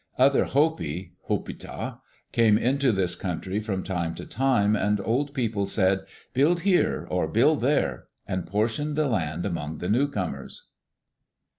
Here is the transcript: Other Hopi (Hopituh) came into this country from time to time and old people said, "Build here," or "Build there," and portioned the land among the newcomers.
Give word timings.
Other 0.17 0.45
Hopi 0.45 1.13
(Hopituh) 1.29 1.99
came 2.31 2.57
into 2.57 2.91
this 2.91 3.15
country 3.15 3.59
from 3.59 3.83
time 3.83 4.15
to 4.15 4.25
time 4.25 4.75
and 4.75 4.99
old 4.99 5.31
people 5.35 5.67
said, 5.67 6.05
"Build 6.33 6.61
here," 6.61 7.05
or 7.11 7.27
"Build 7.27 7.61
there," 7.61 8.07
and 8.27 8.47
portioned 8.47 8.95
the 8.95 9.07
land 9.07 9.45
among 9.45 9.77
the 9.77 9.89
newcomers. 9.89 10.65